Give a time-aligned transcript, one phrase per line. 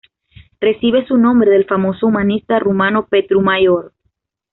[0.59, 3.93] Recibe su nombre del famoso humanista rumano Petru Maior.